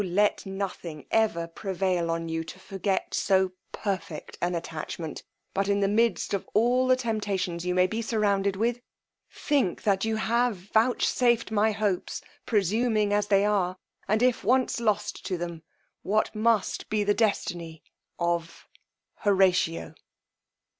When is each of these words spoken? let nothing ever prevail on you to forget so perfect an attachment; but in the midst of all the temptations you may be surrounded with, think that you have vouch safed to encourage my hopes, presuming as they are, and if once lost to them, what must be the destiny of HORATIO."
let 0.03 0.47
nothing 0.47 1.05
ever 1.11 1.47
prevail 1.47 2.09
on 2.09 2.27
you 2.27 2.43
to 2.43 2.57
forget 2.57 3.13
so 3.13 3.51
perfect 3.71 4.35
an 4.41 4.55
attachment; 4.55 5.21
but 5.53 5.67
in 5.67 5.79
the 5.79 5.87
midst 5.87 6.33
of 6.33 6.49
all 6.55 6.87
the 6.87 6.95
temptations 6.95 7.67
you 7.67 7.75
may 7.75 7.85
be 7.85 8.01
surrounded 8.01 8.55
with, 8.55 8.81
think 9.31 9.83
that 9.83 10.03
you 10.03 10.15
have 10.15 10.55
vouch 10.57 11.05
safed 11.05 11.49
to 11.49 11.53
encourage 11.53 11.55
my 11.67 11.71
hopes, 11.71 12.19
presuming 12.47 13.13
as 13.13 13.27
they 13.27 13.45
are, 13.45 13.77
and 14.07 14.23
if 14.23 14.43
once 14.43 14.79
lost 14.79 15.23
to 15.23 15.37
them, 15.37 15.61
what 16.01 16.33
must 16.33 16.89
be 16.89 17.03
the 17.03 17.13
destiny 17.13 17.83
of 18.17 18.67
HORATIO." 19.23 19.93